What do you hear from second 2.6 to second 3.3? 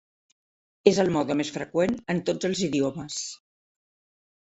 idiomes.